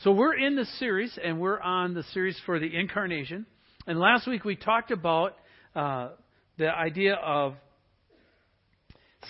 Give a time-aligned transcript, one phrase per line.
[0.00, 3.46] So we're in the series, and we're on the series for the incarnation.
[3.86, 5.36] And last week we talked about
[5.74, 6.10] uh,
[6.58, 7.54] the idea of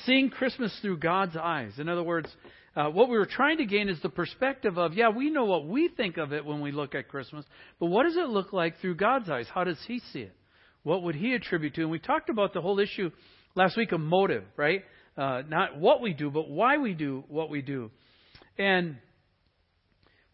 [0.05, 1.75] seeing Christmas through God's eyes.
[1.79, 2.29] In other words,
[2.75, 5.69] uh, what we were trying to gain is the perspective of, yeah, we know what
[5.69, 7.45] we think of it when we look at Christmas,
[7.79, 9.47] but what does it look like through God's eyes?
[9.55, 10.35] How does He see it?
[10.83, 11.83] What would He attribute to?
[11.83, 13.13] And we talked about the whole issue
[13.55, 14.83] last week of motive, right?
[15.17, 17.93] Uh, not what we do, but why we do what we do.
[18.59, 18.97] And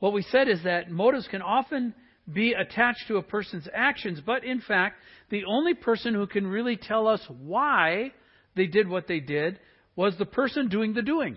[0.02, 1.94] what we said is that motives can often
[2.30, 4.96] be attached to a person's actions, but in fact,
[5.30, 8.12] the only person who can really tell us why
[8.56, 9.60] they did what they did
[9.94, 11.36] was the person doing the doing.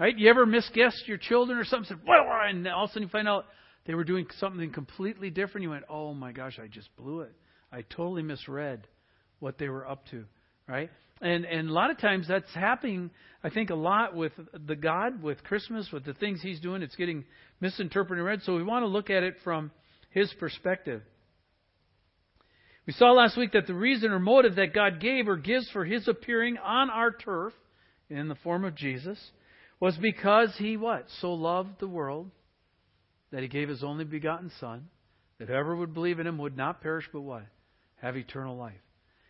[0.00, 0.16] Right?
[0.16, 1.88] You ever misguess your children or something?
[1.88, 3.44] Said, well, and all of a sudden you find out
[3.84, 5.62] they were doing something completely different.
[5.62, 7.34] You went, oh my gosh, I just blew it.
[7.70, 8.86] I totally misread
[9.40, 10.24] what they were up to.
[10.66, 10.88] Right?
[11.20, 13.10] And and a lot of times that's happening.
[13.42, 14.32] I think a lot with
[14.66, 16.82] the God, with Christmas, with the things He's doing.
[16.82, 17.24] It's getting
[17.60, 18.42] misinterpreted and read.
[18.42, 19.70] So we want to look at it from
[20.10, 21.02] His perspective.
[22.86, 25.84] We saw last week that the reason or motive that God gave or gives for
[25.84, 27.52] His appearing on our turf
[28.08, 29.18] in the form of Jesus
[29.78, 31.04] was because He what?
[31.20, 32.30] So loved the world
[33.30, 34.88] that He gave His only begotten Son,
[35.38, 37.44] that whoever would believe in Him would not perish but what?
[37.96, 38.80] Have eternal life.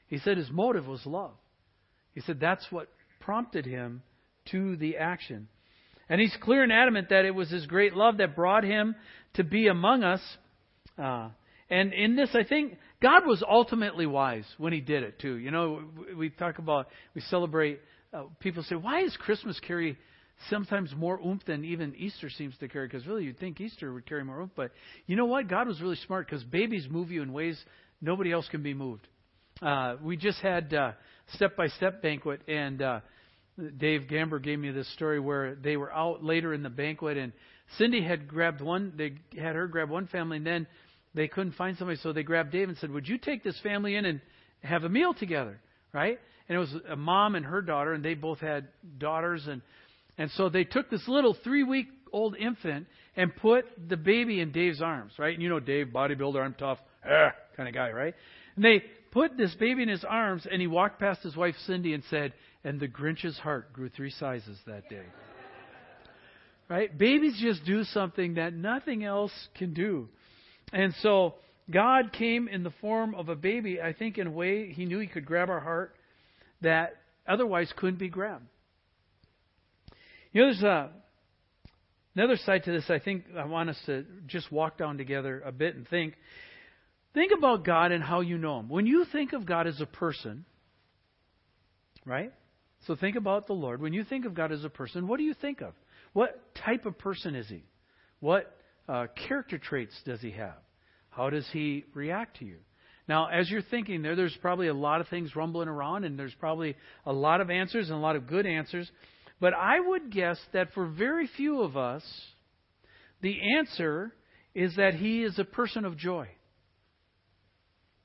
[0.07, 1.33] He said His motive was love.
[2.15, 2.89] He said that's what
[3.21, 4.03] prompted Him
[4.51, 5.49] to the action.
[6.09, 8.95] And he's clear and adamant that it was his great love that brought him
[9.35, 10.21] to be among us.
[10.97, 11.29] Uh,
[11.71, 15.35] and in this, I think God was ultimately wise when he did it, too.
[15.35, 15.83] You know,
[16.17, 17.81] we talk about, we celebrate,
[18.13, 19.99] uh, people say, why does Christmas carry
[20.49, 22.87] sometimes more oomph than even Easter seems to carry?
[22.87, 24.53] Because really, you'd think Easter would carry more oomph.
[24.57, 24.73] But
[25.07, 25.47] you know what?
[25.49, 27.63] God was really smart because babies move you in ways
[28.01, 29.07] nobody else can be moved.
[29.61, 30.93] Uh, we just had uh,
[31.35, 33.01] step by step banquet, and uh,
[33.77, 37.33] Dave Gamber gave me this story where they were out later in the banquet and
[37.77, 40.67] Cindy had grabbed one, they had her grab one family and then
[41.15, 43.97] they couldn't find somebody, so they grabbed Dave and said, Would you take this family
[43.97, 44.21] in and
[44.63, 45.61] have a meal together?
[45.93, 46.19] Right?
[46.49, 48.69] And it was a mom and her daughter, and they both had
[48.99, 49.47] daughters.
[49.47, 49.61] And,
[50.17, 54.53] and so they took this little three week old infant and put the baby in
[54.53, 55.35] Dave's arms, right?
[55.35, 58.15] And you know, Dave, bodybuilder, I'm tough, eh, kind of guy, right?
[58.57, 61.95] And they put this baby in his arms, and he walked past his wife, Cindy,
[61.95, 62.33] and said,
[62.65, 65.05] and the Grinch's heart grew three sizes that day.
[66.69, 66.97] Right?
[66.97, 70.09] Babies just do something that nothing else can do.
[70.73, 71.37] And so
[71.71, 74.99] God came in the form of a baby, I think in a way he knew
[74.99, 75.95] he could grab our heart
[76.61, 76.97] that
[77.27, 78.45] otherwise couldn't be grabbed.
[80.33, 80.91] You know, there's a,
[82.15, 85.53] another side to this I think I want us to just walk down together a
[85.53, 86.15] bit and think.
[87.15, 88.69] Think about God and how you know Him.
[88.69, 90.45] When you think of God as a person,
[92.05, 92.33] right?
[92.87, 93.81] So think about the Lord.
[93.81, 95.73] When you think of God as a person, what do you think of?
[96.13, 97.65] What type of person is He?
[98.21, 98.55] What
[98.89, 100.59] uh, character traits does He have?
[101.11, 102.59] How does He react to you?
[103.09, 106.35] Now, as you're thinking there, there's probably a lot of things rumbling around, and there's
[106.39, 106.77] probably
[107.07, 108.89] a lot of answers and a lot of good answers.
[109.41, 112.03] But I would guess that for very few of us,
[113.23, 114.13] the answer
[114.55, 116.29] is that He is a person of joy.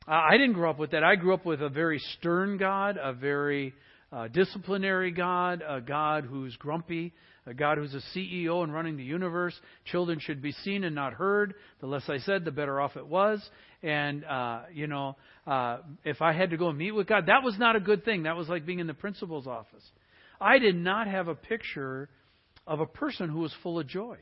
[0.08, 1.03] I didn't grow up with that.
[1.03, 3.74] I grew up with a very stern God, a very
[4.12, 7.14] uh, disciplinary God, a God who's grumpy,
[7.46, 9.58] a God who's a CEO and running the universe.
[9.86, 11.56] Children should be seen and not heard.
[11.80, 13.41] The less I said, the better off it was.
[13.81, 15.16] And, uh, you know,
[15.47, 18.06] uh, if I had to go and meet with God, that was not a good
[18.06, 18.24] thing.
[18.24, 19.84] That was like being in the principal's office.
[20.40, 22.09] I did not have a picture
[22.68, 24.18] of a person who was full of joy.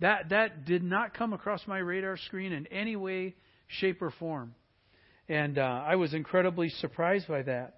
[0.00, 3.34] That, that did not come across my radar screen in any way,
[3.68, 4.54] shape, or form.
[5.30, 7.76] And uh, I was incredibly surprised by that.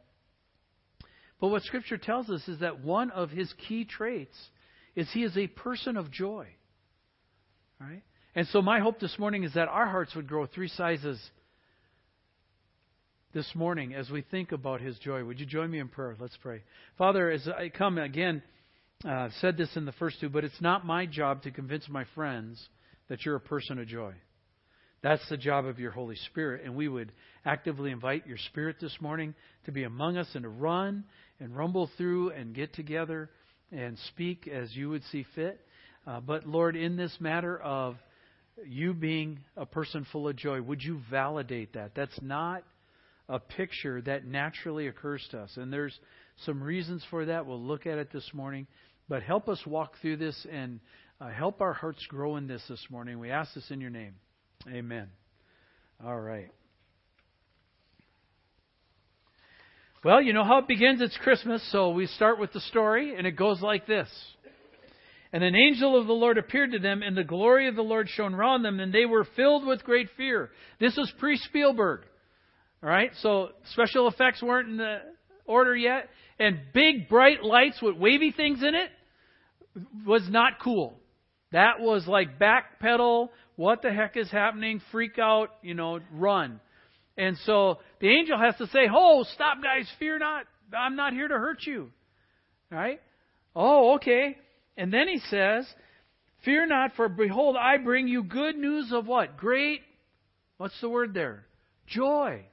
[1.39, 4.35] But what Scripture tells us is that one of his key traits
[4.97, 6.47] is he is a person of joy.
[7.79, 8.03] Right?
[8.35, 11.21] And so my hope this morning is that our hearts would grow three sizes
[13.35, 15.23] this morning as we think about his joy.
[15.23, 16.17] Would you join me in prayer?
[16.19, 16.63] Let's pray.
[16.97, 18.43] Father, as I come again,
[19.07, 22.07] uh, said this in the first two, but it's not my job to convince my
[22.15, 22.67] friends
[23.09, 24.15] that you're a person of joy.
[25.03, 26.63] That's the job of your Holy Spirit.
[26.65, 27.13] And we would
[27.45, 29.35] actively invite your Spirit this morning
[29.65, 31.05] to be among us and to run
[31.41, 33.29] and rumble through and get together
[33.73, 35.61] and speak as you would see fit.
[36.07, 37.97] Uh, but Lord, in this matter of
[38.65, 41.93] you being a person full of joy, would you validate that?
[41.97, 42.63] That's not
[43.29, 45.51] a picture that naturally occurs to us.
[45.57, 45.99] And there's
[46.45, 47.47] some reasons for that.
[47.47, 48.67] We'll look at it this morning.
[49.09, 50.79] But help us walk through this and
[51.21, 53.19] uh, help our hearts grow in this this morning.
[53.19, 54.15] We ask this in your name.
[54.69, 55.09] Amen.
[56.05, 56.51] All right.
[60.05, 61.01] Well, you know how it begins?
[61.01, 64.09] It's Christmas, so we start with the story, and it goes like this.
[65.33, 68.09] And an angel of the Lord appeared to them, and the glory of the Lord
[68.09, 70.51] shone round them, and they were filled with great fear.
[70.79, 72.01] This was pre Spielberg.
[72.83, 73.11] All right?
[73.21, 74.99] So special effects weren't in the
[75.47, 76.09] order yet.
[76.39, 78.91] And big, bright lights with wavy things in it
[80.07, 80.99] was not cool.
[81.53, 83.29] That was like backpedal.
[83.57, 84.81] What the heck is happening?
[84.91, 86.61] Freak out, you know, run.
[87.17, 90.45] And so the angel has to say, Oh, stop, guys, fear not.
[90.77, 91.91] I'm not here to hurt you.
[92.71, 93.01] All right?
[93.55, 94.39] Oh, okay.
[94.77, 95.67] And then he says,
[96.45, 99.37] Fear not, for behold, I bring you good news of what?
[99.37, 99.81] Great,
[100.57, 101.47] what's the word there?
[101.87, 102.45] Joy.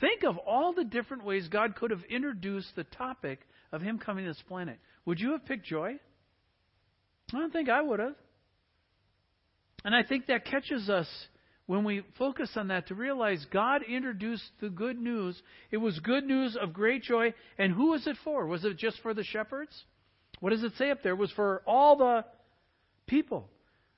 [0.00, 3.40] Think of all the different ways God could have introduced the topic
[3.72, 4.78] of Him coming to this planet.
[5.04, 5.96] Would you have picked joy?
[7.32, 8.14] I don't think I would have.
[9.84, 11.08] And I think that catches us
[11.66, 15.40] when we focus on that to realize God introduced the good news.
[15.70, 17.32] It was good news of great joy.
[17.58, 18.46] And who was it for?
[18.46, 19.72] Was it just for the shepherds?
[20.40, 21.12] What does it say up there?
[21.12, 22.24] It was for all the
[23.06, 23.48] people.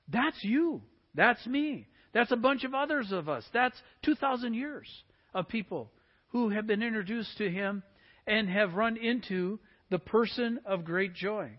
[0.07, 0.81] That's you.
[1.13, 1.87] That's me.
[2.13, 3.43] That's a bunch of others of us.
[3.53, 4.87] That's 2,000 years
[5.33, 5.91] of people
[6.29, 7.83] who have been introduced to him
[8.25, 9.59] and have run into
[9.89, 11.51] the person of great joy.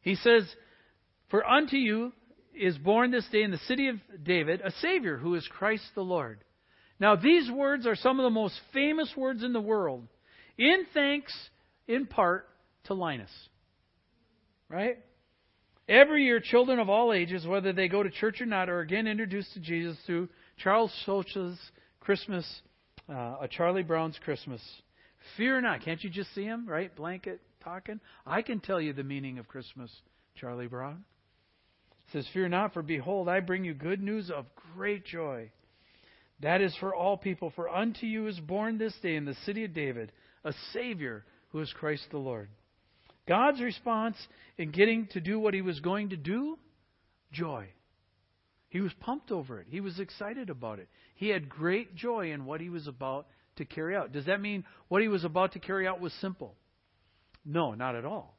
[0.00, 0.44] He says,
[1.30, 2.12] For unto you
[2.54, 6.02] is born this day in the city of David a Savior who is Christ the
[6.02, 6.44] Lord.
[7.00, 10.06] Now, these words are some of the most famous words in the world,
[10.56, 11.32] in thanks,
[11.88, 12.48] in part,
[12.84, 13.30] to Linus.
[14.68, 14.98] Right?
[15.88, 19.06] Every year, children of all ages, whether they go to church or not, are again
[19.06, 20.28] introduced to Jesus through
[20.58, 21.58] Charles Schulz's
[22.00, 22.46] Christmas,
[23.08, 24.62] uh, a Charlie Brown's Christmas.
[25.36, 25.82] Fear not.
[25.82, 26.94] Can't you just see him, right?
[26.94, 28.00] Blanket talking.
[28.24, 29.90] I can tell you the meaning of Christmas,
[30.36, 31.04] Charlie Brown.
[32.12, 35.50] Says, Fear not, for behold, I bring you good news of great joy.
[36.40, 37.52] That is for all people.
[37.54, 40.12] For unto you is born this day in the city of David
[40.44, 42.48] a Savior who is Christ the Lord.
[43.28, 44.16] God's response
[44.58, 46.58] in getting to do what he was going to do?
[47.32, 47.68] Joy.
[48.68, 49.66] He was pumped over it.
[49.68, 50.88] He was excited about it.
[51.14, 53.26] He had great joy in what he was about
[53.56, 54.12] to carry out.
[54.12, 56.56] Does that mean what he was about to carry out was simple?
[57.44, 58.36] No, not at all.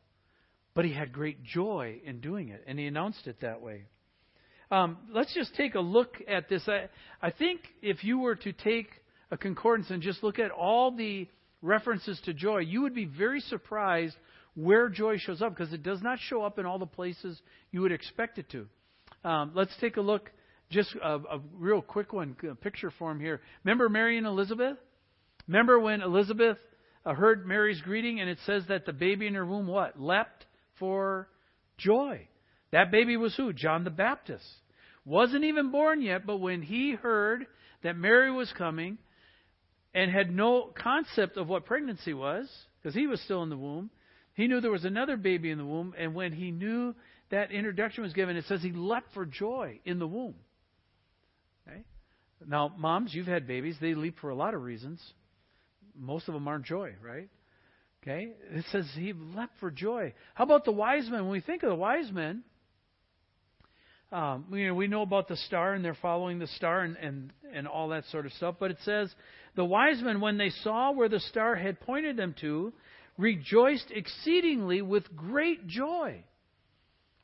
[0.76, 3.86] But he had great joy in doing it, and he announced it that way.
[4.72, 6.64] Um, let's just take a look at this.
[6.68, 6.90] I,
[7.22, 8.88] I think if you were to take
[9.30, 11.28] a concordance and just look at all the
[11.62, 14.16] references to joy, you would be very surprised
[14.56, 17.40] where joy shows up because it does not show up in all the places
[17.72, 18.68] you would expect it to.
[19.24, 20.32] Um, let's take a look,
[20.70, 23.42] just a, a real quick one, picture form here.
[23.64, 24.78] Remember Mary and Elizabeth?
[25.48, 26.58] Remember when Elizabeth
[27.06, 30.00] uh, heard Mary's greeting and it says that the baby in her womb, what?
[30.00, 30.46] Leapt
[30.84, 31.30] for
[31.78, 32.28] joy.
[32.74, 33.54] That baby was who?
[33.54, 34.44] John the Baptist.
[35.06, 37.48] Wasn't even born yet, but when he heard
[37.84, 38.98] that Mary was coming
[39.94, 42.50] and had no concept of what pregnancy was,
[42.82, 43.92] because he was still in the womb,
[44.34, 46.94] he knew there was another baby in the womb, and when he knew
[47.32, 50.36] that introduction was given, it says he leapt for joy in the womb.
[51.66, 51.84] Okay?
[52.46, 53.78] Now, moms, you've had babies.
[53.80, 55.02] They leap for a lot of reasons.
[55.98, 57.30] Most of them aren't joy, right?
[58.04, 58.34] Okay?
[58.52, 60.14] It says he leapt for joy.
[60.36, 61.22] How about the wise men?
[61.24, 62.44] When we think of the wise men,
[64.12, 67.34] um, you know, we know about the star and they're following the star and, and,
[67.52, 68.56] and all that sort of stuff.
[68.60, 69.14] But it says
[69.56, 72.74] the wise men, when they saw where the star had pointed them to,
[73.18, 76.24] rejoiced exceedingly with great joy.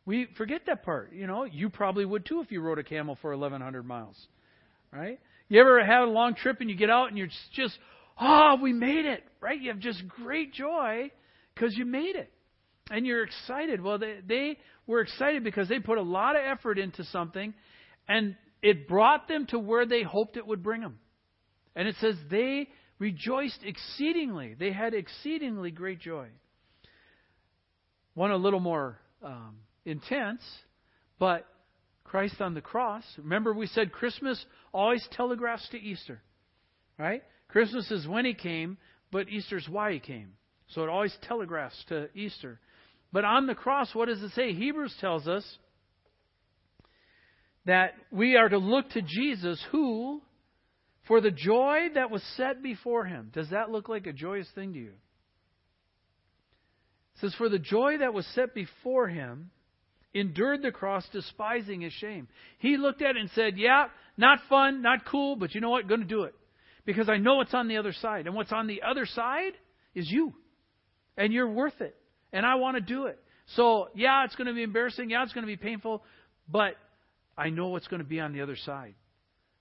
[0.05, 1.13] We forget that part.
[1.13, 4.15] You know, you probably would too if you rode a camel for 1,100 miles,
[4.91, 5.19] right?
[5.49, 7.77] You ever have a long trip and you get out and you're just,
[8.19, 9.59] oh, we made it, right?
[9.59, 11.11] You have just great joy
[11.53, 12.31] because you made it.
[12.91, 13.81] And you're excited.
[13.81, 14.57] Well, they, they
[14.87, 17.53] were excited because they put a lot of effort into something
[18.07, 20.99] and it brought them to where they hoped it would bring them.
[21.75, 24.55] And it says they rejoiced exceedingly.
[24.59, 26.27] They had exceedingly great joy.
[28.15, 30.41] One a little more um, intense,
[31.19, 31.45] but
[32.03, 33.03] Christ on the cross.
[33.17, 36.21] Remember, we said Christmas always telegraphs to Easter,
[36.97, 37.21] right?
[37.49, 38.77] Christmas is when he came,
[39.11, 40.33] but Easter's why he came.
[40.69, 42.59] So it always telegraphs to Easter.
[43.11, 44.53] But on the cross, what does it say?
[44.53, 45.43] Hebrews tells us
[47.65, 50.21] that we are to look to Jesus who
[51.07, 53.31] for the joy that was set before him.
[53.33, 54.91] Does that look like a joyous thing to you?
[57.15, 59.49] It says, For the joy that was set before him
[60.13, 62.27] endured the cross, despising his shame.
[62.59, 63.87] He looked at it and said, Yeah,
[64.17, 65.87] not fun, not cool, but you know what?
[65.87, 66.35] Going to do it.
[66.85, 68.25] Because I know what's on the other side.
[68.25, 69.53] And what's on the other side
[69.93, 70.33] is you.
[71.17, 71.95] And you're worth it.
[72.31, 73.19] And I want to do it.
[73.55, 75.09] So, yeah, it's going to be embarrassing.
[75.09, 76.03] Yeah, it's going to be painful.
[76.47, 76.75] But
[77.37, 78.95] I know what's going to be on the other side.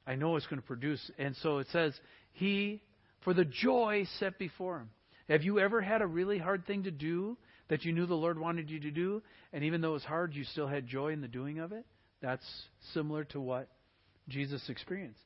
[0.06, 1.10] I know it's going to produce.
[1.18, 1.94] And so it says,
[2.32, 2.82] He,
[3.24, 4.90] for the joy set before Him.
[5.28, 7.36] Have you ever had a really hard thing to do
[7.68, 9.22] that you knew the Lord wanted you to do,
[9.52, 11.84] and even though it was hard, you still had joy in the doing of it?
[12.22, 12.46] That's
[12.94, 13.68] similar to what
[14.28, 15.20] Jesus experienced.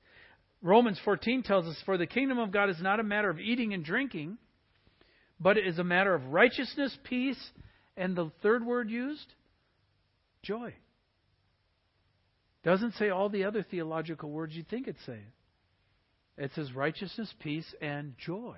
[0.62, 3.74] Romans 14 tells us, For the kingdom of God is not a matter of eating
[3.74, 4.38] and drinking,
[5.40, 7.50] but it is a matter of righteousness, peace,
[7.96, 9.26] and the third word used,
[10.42, 10.72] joy.
[12.62, 15.18] Doesn't say all the other theological words you'd think it'd say.
[16.38, 18.56] It says righteousness, peace, and joy.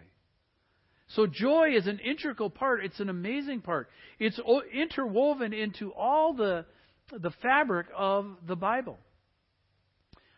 [1.09, 2.85] So joy is an integral part.
[2.85, 3.89] It's an amazing part.
[4.19, 4.39] It's
[4.73, 6.67] interwoven into all the
[7.13, 8.99] the fabric of the Bible.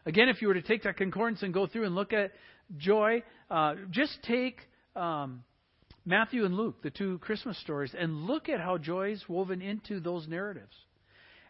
[0.07, 2.33] Again, if you were to take that concordance and go through and look at
[2.79, 4.59] joy, uh, just take
[4.95, 5.43] um,
[6.05, 9.99] Matthew and Luke, the two Christmas stories, and look at how joy is woven into
[9.99, 10.75] those narratives.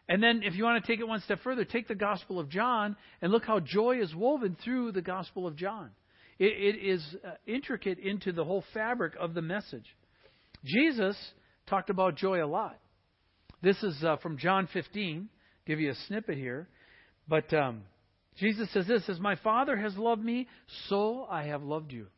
[0.08, 2.48] And then, if you want to take it one step further, take the Gospel of
[2.48, 5.90] John and look how joy is woven through the Gospel of John.
[6.38, 9.84] it, it is uh, intricate into the whole fabric of the message.
[10.64, 11.16] Jesus
[11.68, 12.78] talked about joy a lot.
[13.62, 15.28] This is uh, from John 15.
[15.66, 16.68] Give you a snippet here,
[17.28, 17.82] but um,
[18.38, 20.48] Jesus says this: "As my Father has loved me,
[20.88, 22.08] so I have loved you."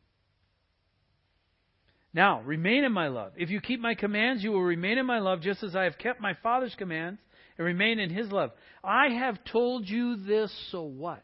[2.13, 3.33] Now, remain in my love.
[3.37, 5.97] If you keep my commands, you will remain in my love, just as I have
[5.97, 7.19] kept my Father's commands
[7.57, 8.51] and remain in his love.
[8.83, 11.23] I have told you this, so what?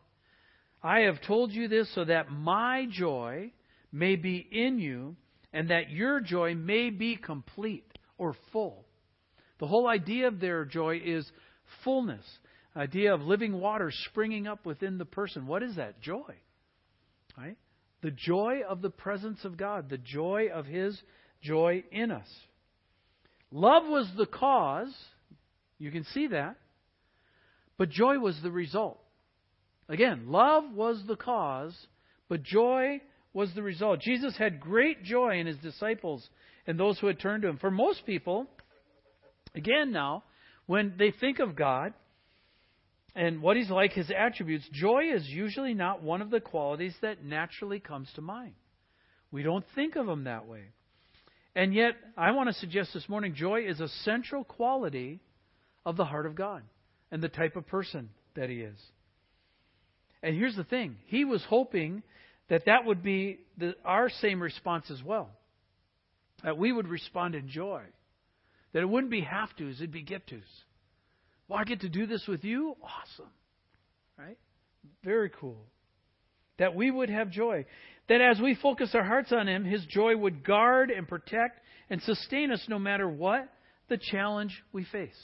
[0.84, 3.52] I have told you this so that my joy
[3.92, 5.16] may be in you
[5.52, 8.86] and that your joy may be complete or full.
[9.58, 11.30] The whole idea of their joy is
[11.84, 12.24] fullness.
[12.76, 15.48] Idea of living water springing up within the person.
[15.48, 16.02] What is that?
[16.02, 16.36] Joy.
[17.38, 17.58] Right?
[18.02, 21.00] The joy of the presence of God, the joy of his
[21.42, 22.28] joy in us.
[23.52, 24.94] Love was the cause
[25.78, 26.56] you can see that.
[27.78, 29.00] But joy was the result.
[29.90, 31.76] Again, love was the cause,
[32.30, 33.02] but joy
[33.34, 34.00] was the result.
[34.00, 36.28] Jesus had great joy in his disciples
[36.66, 37.58] and those who had turned to him.
[37.58, 38.48] For most people,
[39.54, 40.24] again now,
[40.66, 41.94] when they think of God
[43.16, 47.24] and what he's like, his attributes, joy is usually not one of the qualities that
[47.24, 48.54] naturally comes to mind.
[49.32, 50.64] We don't think of him that way.
[51.56, 55.22] And yet, I want to suggest this morning joy is a central quality
[55.86, 56.64] of the heart of God
[57.10, 58.78] and the type of person that he is.
[60.22, 62.04] And here's the thing he was hoping
[62.50, 65.30] that that would be the, our same response as well.
[66.44, 67.84] That we would respond in joy.
[68.74, 70.42] That it wouldn't be have tos, it'd be get tos.
[71.48, 72.76] Well, I get to do this with you?
[72.82, 73.32] Awesome.
[74.18, 74.38] Right?
[75.04, 75.66] Very cool.
[76.58, 77.66] That we would have joy.
[78.10, 81.60] That as we focus our hearts on Him, His joy would guard and protect
[81.90, 83.50] and sustain us no matter what
[83.90, 85.20] the challenge we face.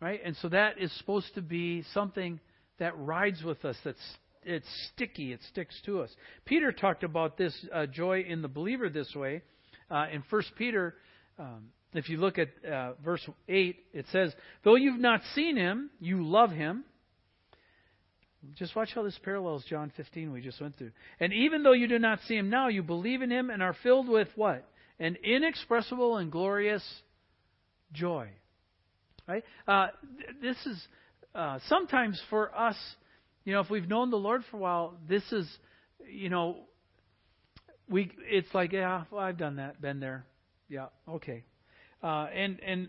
[0.00, 0.20] Right?
[0.24, 2.40] And so that is supposed to be something
[2.78, 3.98] that rides with us, that's
[4.46, 6.10] it's sticky, it sticks to us.
[6.44, 9.42] Peter talked about this uh, joy in the believer this way.
[9.90, 10.96] Uh, in 1 Peter,
[11.38, 14.34] um, if you look at uh, verse 8, it says,
[14.64, 16.84] Though you've not seen him, you love him.
[18.56, 20.90] Just watch how this parallels John 15 we just went through.
[21.20, 23.76] And even though you do not see him now, you believe in him and are
[23.82, 24.68] filled with what?
[24.98, 26.84] An inexpressible and glorious
[27.92, 28.28] joy.
[29.26, 29.44] Right?
[29.66, 29.86] Uh,
[30.42, 30.86] this is
[31.34, 32.76] uh, sometimes for us,
[33.44, 35.48] you know, if we've known the Lord for a while, this is,
[36.06, 36.56] you know,
[37.88, 40.26] we it's like, yeah, well, I've done that, been there,
[40.68, 41.44] yeah, okay.
[42.04, 42.88] Uh, and and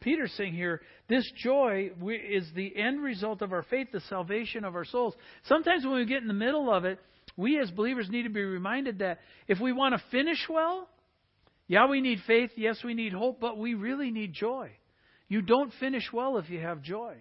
[0.00, 4.74] Peter's saying here, this joy is the end result of our faith, the salvation of
[4.74, 5.14] our souls.
[5.44, 6.98] Sometimes when we get in the middle of it,
[7.36, 10.88] we as believers need to be reminded that if we want to finish well,
[11.68, 14.72] yeah, we need faith, yes, we need hope, but we really need joy.
[15.28, 17.14] You don't finish well if you have joy.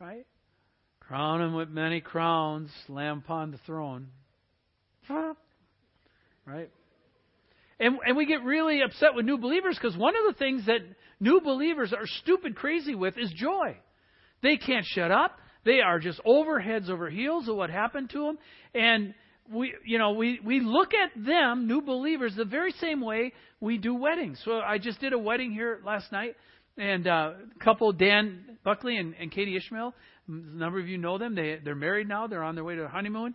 [0.00, 0.26] Right?
[0.98, 4.08] Crown him with many crowns, lamb upon the throne.
[6.46, 6.70] Right?
[7.80, 10.80] And, and we get really upset with new believers because one of the things that
[11.18, 13.76] new believers are stupid crazy with is joy.
[14.42, 15.38] They can't shut up.
[15.64, 18.38] They are just over heads over heels of what happened to them.
[18.74, 19.14] And
[19.50, 23.78] we, you know, we, we look at them, new believers, the very same way we
[23.78, 24.40] do weddings.
[24.44, 26.36] So I just did a wedding here last night
[26.76, 27.32] and uh,
[27.62, 29.94] couple Dan Buckley and, and Katie Ishmael.
[30.28, 31.34] A number of you know them.
[31.34, 32.26] They they're married now.
[32.26, 33.34] They're on their way to a honeymoon.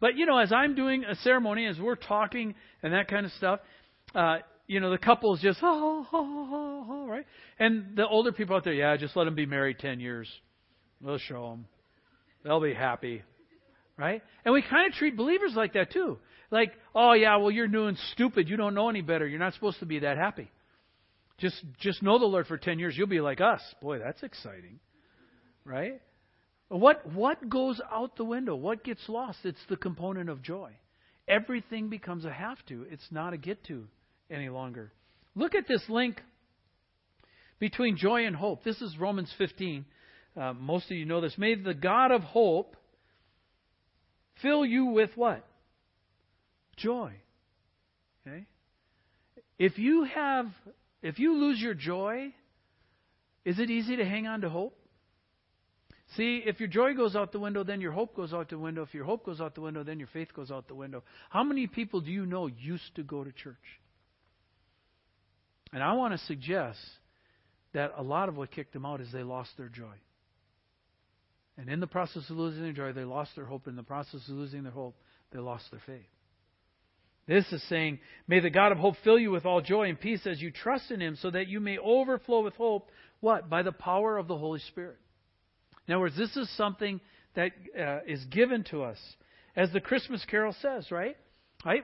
[0.00, 3.32] But you know, as I'm doing a ceremony, as we're talking and that kind of
[3.32, 3.60] stuff,
[4.14, 7.26] uh, you know, the couple's just oh, oh, oh, oh, right,
[7.58, 10.28] and the older people out there, yeah, just let them be married ten years.
[11.00, 11.66] We'll show them.
[12.44, 13.22] They'll be happy,
[13.96, 14.22] right?
[14.44, 16.18] And we kind of treat believers like that too.
[16.50, 18.48] Like, oh yeah, well you're new and stupid.
[18.48, 19.26] You don't know any better.
[19.26, 20.50] You're not supposed to be that happy.
[21.38, 23.60] Just just know the Lord for 10 years, you'll be like us.
[23.80, 24.78] Boy, that's exciting.
[25.64, 26.00] Right?
[26.74, 28.56] What what goes out the window?
[28.56, 29.38] What gets lost?
[29.44, 30.72] It's the component of joy.
[31.28, 32.84] Everything becomes a have to.
[32.90, 33.86] It's not a get to
[34.28, 34.90] any longer.
[35.36, 36.20] Look at this link
[37.60, 38.64] between joy and hope.
[38.64, 39.84] This is Romans 15.
[40.36, 41.38] Uh, most of you know this.
[41.38, 42.76] May the God of hope
[44.42, 45.46] fill you with what?
[46.76, 47.12] Joy.
[48.26, 48.46] Okay?
[49.60, 50.46] If you have
[51.02, 52.34] if you lose your joy,
[53.44, 54.76] is it easy to hang on to hope?
[56.16, 58.82] See, if your joy goes out the window, then your hope goes out the window.
[58.82, 61.02] If your hope goes out the window, then your faith goes out the window.
[61.30, 63.56] How many people do you know used to go to church?
[65.72, 66.78] And I want to suggest
[67.72, 69.94] that a lot of what kicked them out is they lost their joy.
[71.56, 73.66] And in the process of losing their joy, they lost their hope.
[73.66, 74.96] In the process of losing their hope,
[75.32, 76.06] they lost their faith.
[77.26, 80.26] This is saying, May the God of hope fill you with all joy and peace
[80.26, 82.90] as you trust in Him, so that you may overflow with hope.
[83.20, 83.48] What?
[83.48, 84.98] By the power of the Holy Spirit.
[85.86, 87.00] In other words, this is something
[87.34, 88.98] that uh, is given to us.
[89.56, 91.16] As the Christmas carol says, right?
[91.64, 91.82] Right?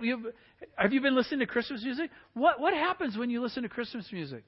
[0.76, 2.10] have you been listening to Christmas music?
[2.34, 4.44] What, what happens when you listen to Christmas music?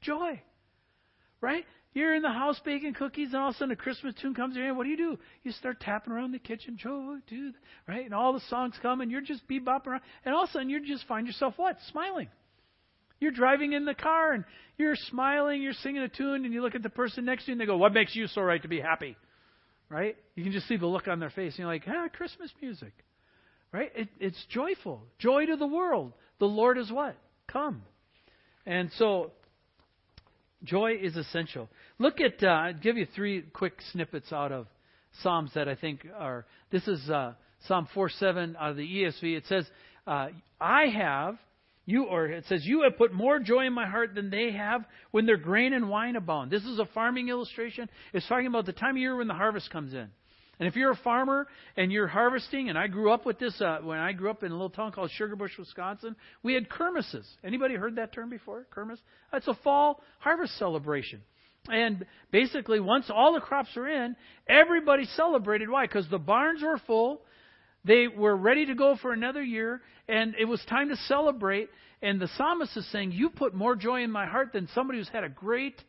[0.00, 0.40] Joy.
[1.40, 1.64] Right?
[1.92, 4.56] You're in the house baking cookies, and all of a sudden a Christmas tune comes
[4.56, 4.76] in.
[4.76, 5.18] What do you do?
[5.42, 7.54] You start tapping around the kitchen, joy, dude,
[7.86, 8.04] right?
[8.04, 10.70] And all the songs come, and you're just bebopping around, and all of a sudden
[10.70, 11.76] you just find yourself what?
[11.90, 12.28] Smiling.
[13.20, 14.44] You're driving in the car, and
[14.76, 17.52] you're smiling, you're singing a tune, and you look at the person next to you,
[17.52, 19.16] and they go, "What makes you so right to be happy?"
[19.88, 20.16] Right?
[20.34, 22.92] You can just see the look on their face, and you're like, "Ah, Christmas music."
[23.72, 23.90] Right?
[23.94, 26.12] It, it's joyful, joy to the world.
[26.38, 27.16] The Lord is what?
[27.48, 27.82] Come.
[28.66, 29.32] And so
[30.64, 31.68] Joy is essential.
[31.98, 34.66] Look at, uh, I'll give you three quick snippets out of
[35.22, 36.46] Psalms that I think are.
[36.72, 37.34] This is uh,
[37.68, 39.36] Psalm 4 7 out of the ESV.
[39.36, 39.66] It says,
[40.06, 40.28] uh,
[40.60, 41.36] I have,
[41.86, 44.84] you, or it says, You have put more joy in my heart than they have
[45.10, 46.50] when their grain and wine abound.
[46.50, 47.88] This is a farming illustration.
[48.12, 50.08] It's talking about the time of year when the harvest comes in.
[50.58, 53.78] And if you're a farmer and you're harvesting, and I grew up with this uh,
[53.82, 57.26] when I grew up in a little town called Sugarbush, Wisconsin, we had kermesses.
[57.42, 58.66] Anybody heard that term before?
[58.74, 58.98] Kermes?
[59.32, 61.22] It's a fall harvest celebration.
[61.68, 65.70] And basically, once all the crops are in, everybody celebrated.
[65.70, 65.86] Why?
[65.86, 67.22] Because the barns were full.
[67.84, 71.68] They were ready to go for another year, and it was time to celebrate.
[72.02, 75.08] And the psalmist is saying, You put more joy in my heart than somebody who's
[75.08, 75.80] had a great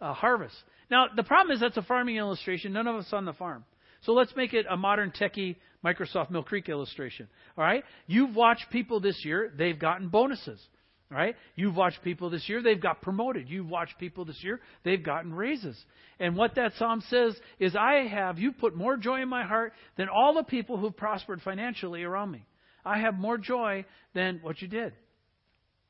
[0.00, 0.56] uh, harvest.
[0.90, 2.72] Now, the problem is that's a farming illustration.
[2.72, 3.64] None of us on the farm.
[4.02, 7.28] So let's make it a modern techie Microsoft Mill Creek illustration.
[7.56, 7.84] All right?
[8.06, 10.60] You've watched people this year, they've gotten bonuses.
[11.08, 11.36] Right?
[11.54, 13.48] You've watched people this year, they've got promoted.
[13.48, 15.76] You've watched people this year, they've gotten raises.
[16.18, 19.72] And what that psalm says is, I have, you put more joy in my heart
[19.96, 22.44] than all the people who've prospered financially around me.
[22.84, 24.94] I have more joy than what you did.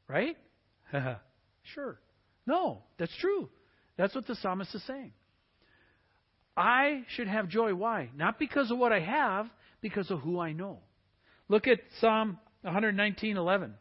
[0.07, 0.37] Right?
[1.75, 1.99] sure.
[2.47, 3.49] No, that's true.
[3.97, 5.13] That's what the psalmist is saying.
[6.57, 7.75] I should have joy.
[7.75, 8.11] Why?
[8.17, 9.47] Not because of what I have,
[9.81, 10.79] because of who I know.
[11.49, 13.73] Look at Psalm 119:11.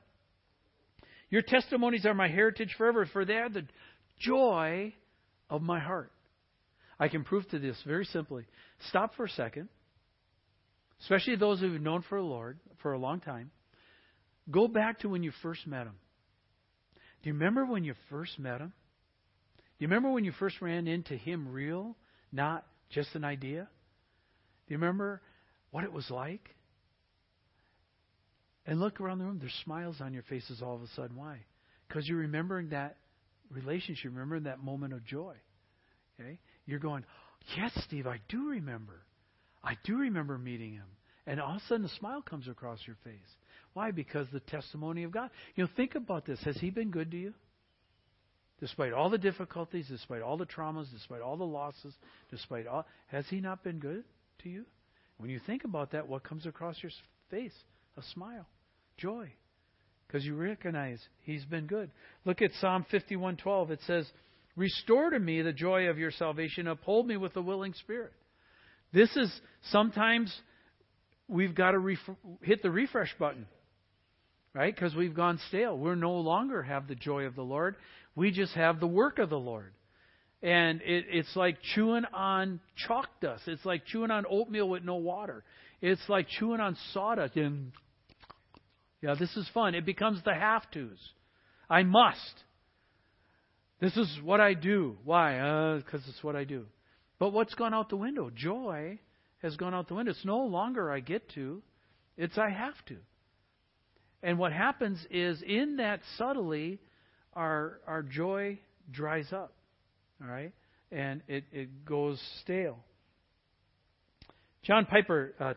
[1.29, 3.65] Your testimonies are my heritage forever, for they are the
[4.19, 4.93] joy
[5.49, 6.11] of my heart.
[6.99, 8.45] I can prove to this very simply.
[8.89, 9.67] Stop for a second,
[11.01, 13.51] especially those who've known for the Lord for a long time.
[14.49, 15.95] Go back to when you first met him.
[17.23, 18.71] Do you remember when you first met him?
[19.57, 21.97] Do you remember when you first ran into him real
[22.35, 23.67] not just an idea.
[24.67, 25.21] Do you remember
[25.71, 26.54] what it was like?
[28.65, 31.15] And look around the room, there's smiles on your faces all of a sudden.
[31.15, 31.37] Why?
[31.87, 32.97] Because you're remembering that
[33.51, 35.35] relationship, remembering that moment of joy.
[36.19, 36.39] Okay?
[36.65, 37.03] You're going,
[37.55, 39.01] Yes, Steve, I do remember.
[39.63, 40.85] I do remember meeting him.
[41.27, 43.13] And all of a sudden a smile comes across your face.
[43.73, 43.91] Why?
[43.91, 45.29] Because the testimony of God.
[45.55, 46.39] You know, think about this.
[46.43, 47.33] Has he been good to you?
[48.59, 51.93] Despite all the difficulties, despite all the traumas, despite all the losses,
[52.31, 54.05] despite all, has He not been good
[54.43, 54.65] to you?
[55.17, 56.91] When you think about that, what comes across your
[57.29, 57.53] face?
[57.97, 58.47] A smile,
[58.97, 59.31] joy,
[60.07, 61.91] because you recognize He's been good.
[62.25, 63.71] Look at Psalm 51:12.
[63.71, 64.11] It says,
[64.55, 68.13] "Restore to me the joy of your salvation; uphold me with a willing spirit."
[68.91, 70.33] This is sometimes
[71.27, 72.09] we've got to ref-
[72.41, 73.47] hit the refresh button
[74.55, 74.73] right?
[74.73, 75.77] Because we've gone stale.
[75.77, 77.75] We no longer have the joy of the Lord.
[78.15, 79.73] We just have the work of the Lord.
[80.41, 83.43] And it, it's like chewing on chalk dust.
[83.47, 85.43] It's like chewing on oatmeal with no water.
[85.81, 87.35] It's like chewing on sawdust.
[87.35, 87.73] And
[89.01, 89.75] yeah, this is fun.
[89.75, 90.97] It becomes the have tos.
[91.69, 92.43] I must.
[93.79, 94.97] This is what I do.
[95.03, 95.75] Why?
[95.77, 96.65] Because uh, it's what I do.
[97.19, 98.29] But what's gone out the window?
[98.33, 98.99] Joy
[99.41, 100.11] has gone out the window.
[100.11, 101.61] It's no longer I get to,
[102.17, 102.97] it's I have to.
[104.23, 106.79] And what happens is in that subtly,
[107.33, 108.59] our our joy
[108.91, 109.53] dries up.
[110.21, 110.51] All right?
[110.91, 112.79] And it, it goes stale.
[114.63, 115.53] John Piper uh,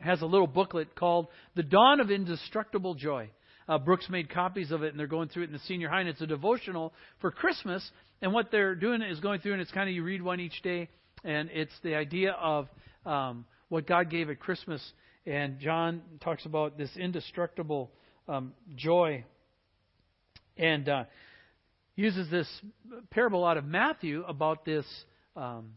[0.00, 3.30] has a little booklet called The Dawn of Indestructible Joy.
[3.68, 6.00] Uh, Brooks made copies of it, and they're going through it in the senior high,
[6.00, 7.88] and it's a devotional for Christmas.
[8.20, 10.62] And what they're doing is going through, and it's kind of you read one each
[10.62, 10.88] day,
[11.24, 12.68] and it's the idea of
[13.06, 14.82] um, what God gave at Christmas.
[15.26, 17.90] And John talks about this indestructible
[18.28, 19.24] um, joy,
[20.56, 21.04] and uh,
[21.94, 22.48] uses this
[23.10, 24.86] parable out of Matthew about this
[25.36, 25.74] um,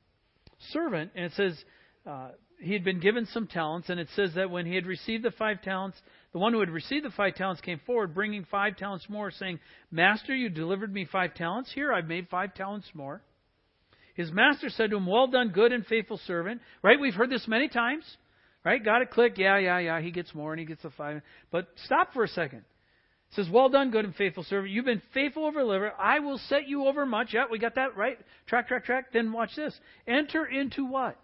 [0.72, 1.64] servant, and it says
[2.06, 5.24] uh, he had been given some talents, and it says that when he had received
[5.24, 5.98] the five talents,
[6.32, 9.60] the one who had received the five talents came forward, bringing five talents more, saying,
[9.92, 11.72] Master, you delivered me five talents.
[11.74, 13.22] Here, I've made five talents more.
[14.16, 16.62] His master said to him, Well done, good and faithful servant.
[16.82, 17.00] Right?
[17.00, 18.04] We've heard this many times.
[18.64, 18.84] Right?
[18.84, 19.12] Got it?
[19.12, 19.38] Click.
[19.38, 20.02] Yeah, yeah, yeah.
[20.02, 21.22] He gets more and he gets the five.
[21.52, 22.60] But stop for a second.
[22.60, 24.74] It says, Well done, good and faithful servant.
[24.74, 25.92] You've been faithful over little.
[26.00, 27.34] I will set you over much.
[27.34, 28.18] Yeah, we got that right.
[28.48, 29.12] Track, track, track.
[29.12, 29.78] Then watch this.
[30.08, 31.20] Enter into what?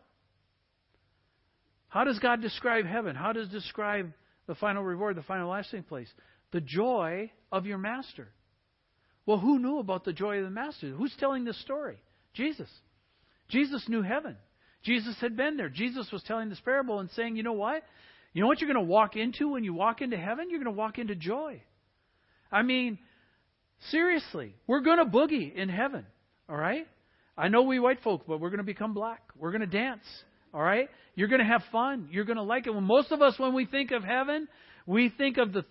[1.91, 3.17] How does God describe heaven?
[3.17, 4.13] How does describe
[4.47, 6.07] the final reward, the final lasting place?
[6.53, 8.29] The joy of your master.
[9.25, 10.87] Well, who knew about the joy of the master?
[10.87, 11.97] Who's telling this story?
[12.33, 12.69] Jesus.
[13.49, 14.37] Jesus knew heaven.
[14.83, 15.67] Jesus had been there.
[15.67, 17.83] Jesus was telling this parable and saying, you know what?
[18.31, 20.49] You know what you're going to walk into when you walk into heaven?
[20.49, 21.61] You're going to walk into joy.
[22.49, 22.99] I mean,
[23.89, 26.05] seriously, we're going to boogie in heaven.
[26.47, 26.87] All right?
[27.37, 29.23] I know we white folk, but we're going to become black.
[29.37, 30.05] We're going to dance.
[30.53, 30.89] All right?
[31.15, 32.09] You're going to have fun.
[32.11, 32.73] You're going to like it.
[32.73, 34.47] When most of us, when we think of heaven,
[34.85, 35.63] we think of the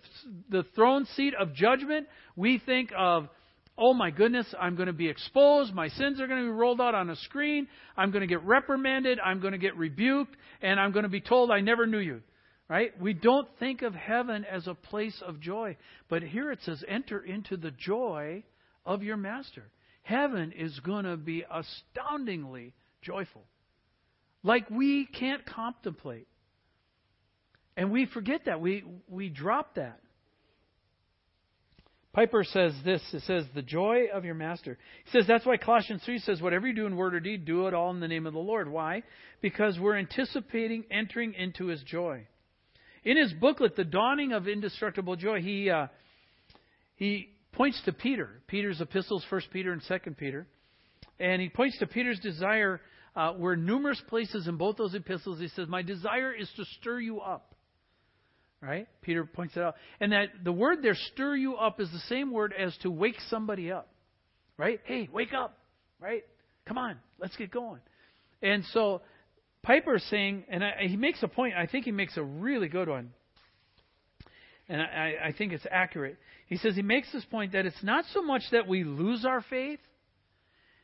[0.49, 2.07] the throne seat of judgment.
[2.35, 3.27] We think of,
[3.77, 5.73] oh my goodness, I'm going to be exposed.
[5.73, 7.67] My sins are going to be rolled out on a screen.
[7.97, 9.19] I'm going to get reprimanded.
[9.19, 12.21] I'm going to get rebuked, and I'm going to be told I never knew you.
[12.69, 12.99] Right?
[13.01, 15.75] We don't think of heaven as a place of joy,
[16.07, 18.43] but here it says, enter into the joy
[18.85, 19.63] of your master.
[20.03, 23.43] Heaven is going to be astoundingly joyful
[24.43, 26.27] like we can't contemplate.
[27.77, 28.59] And we forget that.
[28.59, 29.99] We, we drop that.
[32.13, 33.01] Piper says this.
[33.13, 34.77] It says, the joy of your master.
[35.05, 37.67] He says, that's why Colossians 3 says, whatever you do in word or deed, do
[37.67, 38.69] it all in the name of the Lord.
[38.69, 39.03] Why?
[39.41, 42.27] Because we're anticipating entering into his joy.
[43.05, 45.87] In his booklet, The Dawning of Indestructible Joy, he, uh,
[46.95, 50.45] he points to Peter, Peter's epistles, 1 Peter and 2 Peter.
[51.19, 52.81] And he points to Peter's desire
[53.15, 56.99] uh, where numerous places in both those epistles he says, My desire is to stir
[56.99, 57.55] you up.
[58.61, 58.87] Right?
[59.01, 59.75] Peter points it out.
[59.99, 63.19] And that the word there, stir you up, is the same word as to wake
[63.29, 63.89] somebody up.
[64.57, 64.79] Right?
[64.83, 65.57] Hey, wake up.
[65.99, 66.23] Right?
[66.67, 67.79] Come on, let's get going.
[68.41, 69.01] And so
[69.63, 72.87] Piper's saying, and I, he makes a point, I think he makes a really good
[72.87, 73.11] one.
[74.69, 76.17] And I, I think it's accurate.
[76.47, 79.43] He says he makes this point that it's not so much that we lose our
[79.49, 79.79] faith,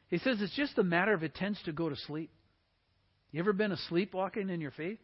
[0.10, 2.32] he says it's just a matter of it tends to go to sleep.
[3.32, 5.00] You ever been asleep walking in your faith?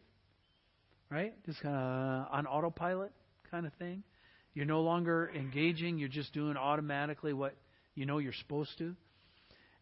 [1.10, 1.34] Right?
[1.44, 3.12] Just kind of on autopilot
[3.50, 4.02] kind of thing.
[4.54, 7.54] You're no longer engaging, you're just doing automatically what
[7.94, 8.94] you know you're supposed to.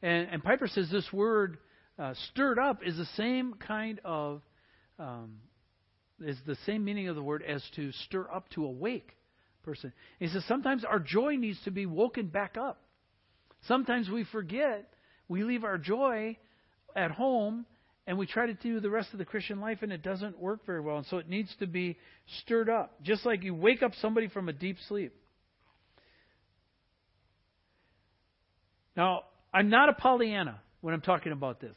[0.02, 1.58] And, and Piper says this word
[1.98, 4.42] uh, stirred up is the same kind of,
[4.98, 5.37] um,
[6.20, 9.14] is the same meaning of the word as to stir up to awake
[9.62, 9.92] person.
[10.18, 12.80] He says sometimes our joy needs to be woken back up.
[13.68, 14.88] Sometimes we forget
[15.28, 16.37] we leave our joy
[16.94, 17.66] at home
[18.06, 20.66] and we try to do the rest of the Christian life and it doesn't work
[20.66, 20.96] very well.
[20.98, 21.98] And so it needs to be
[22.40, 25.14] stirred up, just like you wake up somebody from a deep sleep.
[28.96, 29.22] Now,
[29.54, 31.76] I'm not a Pollyanna when I'm talking about this,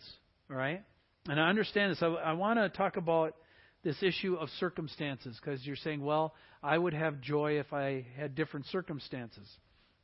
[0.49, 0.83] all right?
[1.27, 2.01] And I understand this.
[2.01, 3.35] I, I want to talk about
[3.83, 8.35] this issue of circumstances because you're saying, well, I would have joy if I had
[8.35, 9.47] different circumstances,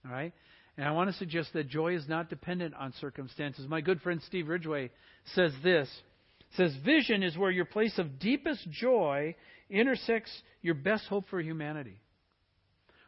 [0.05, 0.33] all right?
[0.77, 3.67] And I want to suggest that joy is not dependent on circumstances.
[3.67, 4.91] My good friend Steve Ridgway
[5.35, 5.89] says this
[6.57, 9.35] says vision is where your place of deepest joy
[9.69, 10.31] intersects
[10.61, 12.01] your best hope for humanity.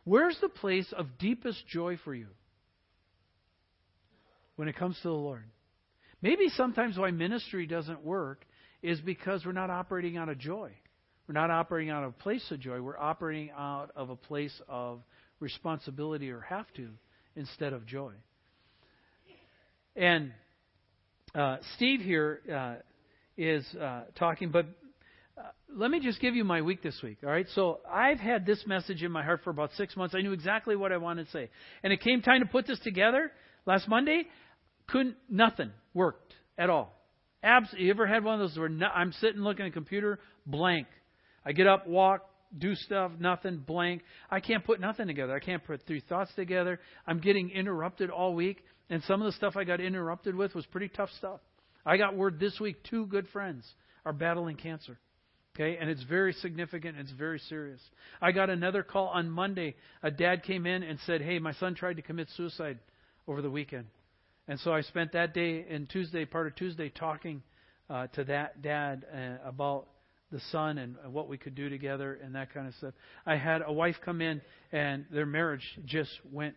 [0.05, 2.27] Where's the place of deepest joy for you
[4.55, 5.43] when it comes to the Lord?
[6.21, 8.45] Maybe sometimes why ministry doesn't work
[8.81, 10.71] is because we're not operating out of joy.
[11.27, 12.81] We're not operating out of a place of joy.
[12.81, 15.01] We're operating out of a place of
[15.39, 16.89] responsibility or have to
[17.35, 18.13] instead of joy.
[19.95, 20.31] And
[21.35, 22.75] uh, Steve here uh,
[23.37, 24.65] is uh, talking, but
[25.37, 25.41] uh,
[25.75, 27.17] let me just give you my week this week.
[27.23, 30.15] All right, so I've had this message in my heart for about six months.
[30.15, 31.49] I knew exactly what I wanted to say,
[31.83, 33.31] and it came time to put this together
[33.65, 34.23] last Monday.
[34.87, 36.93] Couldn't nothing worked at all.
[37.41, 40.19] Abs- you ever had one of those where no, I'm sitting looking at a computer
[40.45, 40.87] blank?
[41.45, 44.03] I get up, walk, do stuff, nothing, blank.
[44.29, 45.35] I can't put nothing together.
[45.35, 46.79] I can't put three thoughts together.
[47.07, 48.63] I'm getting interrupted all week.
[48.89, 51.39] And some of the stuff I got interrupted with was pretty tough stuff.
[51.85, 53.65] I got word this week two good friends
[54.05, 54.97] are battling cancer.
[55.55, 56.97] Okay, and it's very significant.
[56.97, 57.79] It's very serious.
[58.19, 59.75] I got another call on Monday.
[60.01, 62.79] A dad came in and said, "Hey, my son tried to commit suicide
[63.27, 63.85] over the weekend,"
[64.47, 67.43] and so I spent that day and Tuesday, part of Tuesday, talking
[67.87, 69.87] uh, to that dad uh, about
[70.33, 72.93] the son and what we could do together and that kind of stuff.
[73.25, 74.41] I had a wife come in
[74.71, 76.55] and their marriage just went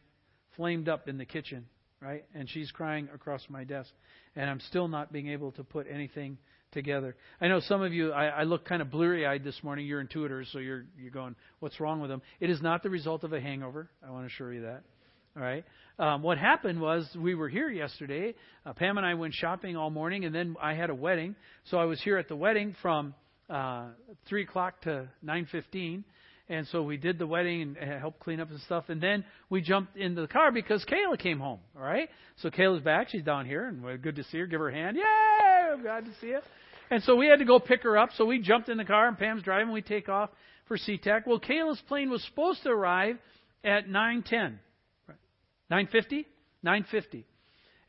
[0.57, 1.67] flamed up in the kitchen,
[2.01, 2.25] right?
[2.35, 3.91] And she's crying across my desk,
[4.35, 6.39] and I'm still not being able to put anything
[6.73, 7.15] together.
[7.41, 9.87] I know some of you, I, I look kind of bleary eyed this morning.
[9.87, 12.23] You're intuitors, so you're, you're going, what's wrong with them?
[12.41, 13.91] It is not the result of a hangover.
[14.07, 14.83] I want to assure you that.
[15.37, 15.65] All right.
[15.99, 18.35] Um, what happened was we were here yesterday.
[18.65, 21.37] Uh, Pam and I went shopping all morning, and then I had a wedding.
[21.71, 23.15] So I was here at the wedding from
[23.49, 23.87] uh,
[24.29, 26.05] three o'clock to nine fifteen,
[26.49, 28.85] and so we did the wedding and, helped clean up and stuff.
[28.89, 31.61] And then we jumped into the car because Kayla came home.
[31.77, 32.09] All right.
[32.37, 33.09] So Kayla's back.
[33.11, 34.47] She's down here, and we're good to see her.
[34.47, 34.97] Give her a hand.
[34.97, 35.73] Yay!
[35.73, 36.41] I'm glad to see you.
[36.91, 38.11] And so we had to go pick her up.
[38.17, 39.73] So we jumped in the car, and Pam's driving.
[39.73, 40.31] We take off
[40.69, 41.27] for SeaTac.
[41.27, 43.19] Well, Kayla's plane was supposed to arrive
[43.65, 44.59] at 9:10,
[45.71, 46.27] 9:50,
[46.65, 47.25] 9:50.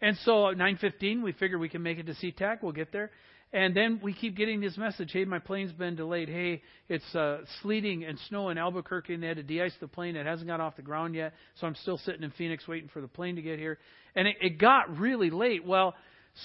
[0.02, 2.64] And so at 9:15, we figure we can make it to SeaTac.
[2.64, 3.12] We'll get there.
[3.54, 6.28] And then we keep getting this message, hey, my plane's been delayed.
[6.28, 10.18] Hey, it's uh, sleeting and snow in Albuquerque, and they had to de-ice the plane.
[10.18, 13.02] It hasn't got off the ground yet, so I'm still sitting in Phoenix waiting for
[13.02, 13.80] the plane to get here.
[14.16, 15.66] And it, it got really late.
[15.66, 15.96] Well,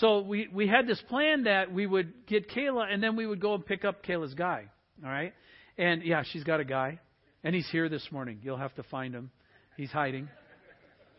[0.01, 3.41] so we we had this plan that we would get Kayla, and then we would
[3.41, 4.67] go and pick up Kayla's guy.
[5.05, 5.35] All right,
[5.77, 7.01] and yeah, she's got a guy,
[7.43, 8.39] and he's here this morning.
[8.43, 9.31] You'll have to find him.
[9.77, 10.29] He's hiding.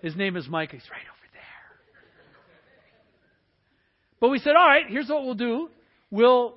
[0.01, 0.71] His name is Mike.
[0.71, 1.27] He's right over
[4.12, 4.12] there.
[4.23, 5.69] But we said, all right, here's what we'll do.
[6.09, 6.55] We'll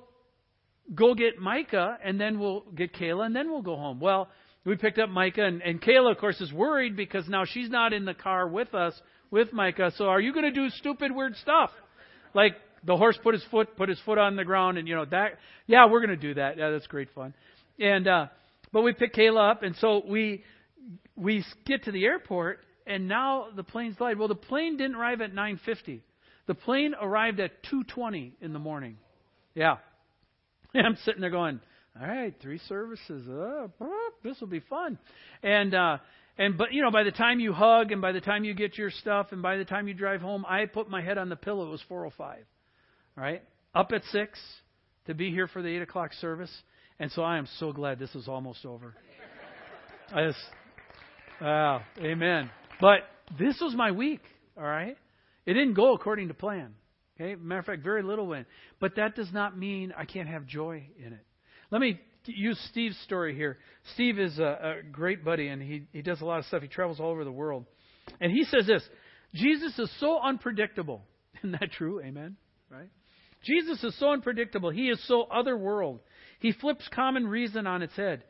[0.95, 3.99] go get Micah, and then we'll get Kayla, and then we'll go home.
[3.99, 4.29] Well,
[4.63, 7.91] we picked up Micah, and, and Kayla, of course, is worried because now she's not
[7.91, 8.93] in the car with us
[9.31, 9.91] with Micah.
[9.97, 11.71] So, are you going to do stupid, weird stuff?
[12.33, 12.53] Like
[12.85, 15.31] the horse put his foot put his foot on the ground and you know that
[15.65, 17.33] yeah we're going to do that yeah that's great fun
[17.79, 18.27] and uh
[18.71, 20.43] but we pick Kayla up and so we
[21.15, 25.21] we get to the airport and now the plane's delayed well the plane didn't arrive
[25.21, 26.01] at 9:50
[26.47, 28.97] the plane arrived at 2:20 in the morning
[29.53, 29.77] yeah
[30.73, 31.59] and I'm sitting there going
[31.99, 33.67] all right three services uh,
[34.23, 34.97] this will be fun
[35.43, 35.97] and uh
[36.37, 38.77] and but you know, by the time you hug and by the time you get
[38.77, 41.35] your stuff and by the time you drive home, I put my head on the
[41.35, 41.67] pillow.
[41.67, 42.37] It was 4:05.
[43.15, 43.41] Right,
[43.73, 44.39] up at six
[45.07, 46.55] to be here for the eight o'clock service,
[46.99, 48.93] and so I am so glad this is almost over.
[50.13, 50.39] I just,
[51.41, 52.51] wow, amen.
[52.79, 52.99] But
[53.39, 54.21] this was my week.
[54.55, 54.97] All right,
[55.47, 56.75] it didn't go according to plan.
[57.19, 58.45] Okay, matter of fact, very little went.
[58.79, 61.25] But that does not mean I can't have joy in it.
[61.71, 63.57] Let me use Steve's story here.
[63.93, 64.43] Steve is a,
[64.81, 66.61] a great buddy, and he, he does a lot of stuff.
[66.61, 67.65] He travels all over the world.
[68.21, 68.83] And he says this
[69.33, 71.01] Jesus is so unpredictable.
[71.39, 72.01] Isn't that true?
[72.01, 72.35] Amen?
[72.69, 72.89] Right?
[73.43, 74.69] Jesus is so unpredictable.
[74.69, 76.01] He is so otherworld.
[76.39, 78.23] He flips common reason on its head.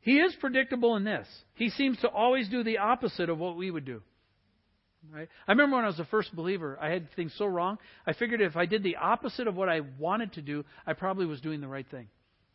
[0.00, 1.26] He is predictable in this.
[1.54, 4.02] He seems to always do the opposite of what we would do.
[5.12, 5.28] Right?
[5.46, 7.78] I remember when I was a first believer, I had things so wrong.
[8.06, 11.26] I figured if I did the opposite of what I wanted to do, I probably
[11.26, 12.08] was doing the right thing.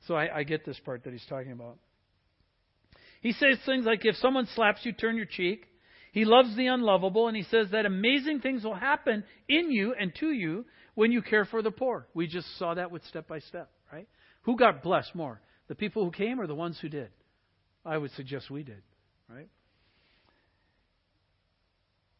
[0.07, 1.77] So I, I get this part that he's talking about.
[3.21, 5.65] He says things like, if someone slaps you, turn your cheek.
[6.11, 10.13] He loves the unlovable, and he says that amazing things will happen in you and
[10.19, 12.07] to you when you care for the poor.
[12.13, 14.07] We just saw that with step by step, right?
[14.43, 15.41] Who got blessed more?
[15.69, 17.09] The people who came or the ones who did?
[17.85, 18.81] I would suggest we did,
[19.27, 19.47] right?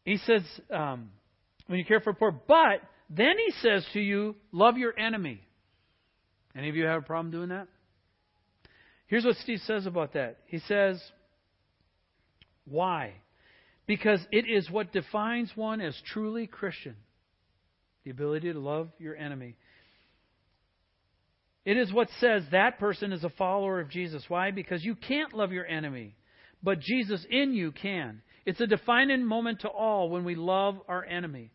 [0.04, 1.10] He says, um,
[1.66, 5.40] when you care for the poor, but then he says to you, love your enemy.
[6.56, 7.68] Any of you have a problem doing that?
[9.06, 10.38] Here's what Steve says about that.
[10.46, 11.00] He says,
[12.64, 13.14] Why?
[13.86, 16.96] Because it is what defines one as truly Christian
[18.04, 19.56] the ability to love your enemy.
[21.64, 24.22] It is what says that person is a follower of Jesus.
[24.28, 24.50] Why?
[24.50, 26.14] Because you can't love your enemy,
[26.62, 28.20] but Jesus in you can.
[28.46, 31.50] It's a defining moment to all when we love our enemy.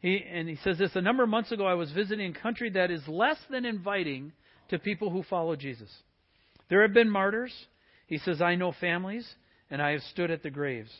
[0.00, 2.70] He, and he says this a number of months ago, I was visiting a country
[2.70, 4.32] that is less than inviting
[4.68, 5.90] to people who follow Jesus.
[6.68, 7.52] There have been martyrs.
[8.06, 9.26] He says, I know families,
[9.70, 10.90] and I have stood at the graves.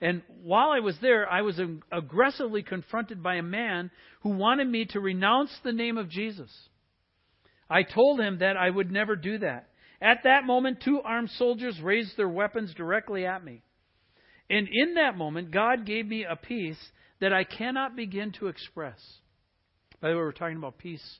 [0.00, 1.60] And while I was there, I was
[1.92, 3.90] aggressively confronted by a man
[4.22, 6.50] who wanted me to renounce the name of Jesus.
[7.68, 9.68] I told him that I would never do that.
[10.00, 13.62] At that moment, two armed soldiers raised their weapons directly at me.
[14.50, 16.76] And in that moment, God gave me a peace
[17.20, 18.98] that I cannot begin to express.
[20.00, 21.18] By the way, we're talking about peace,